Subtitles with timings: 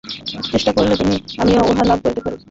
[0.47, 2.37] চেষ্টা করিলে তুমি-আমিও উহা লাভ করিতে পারি।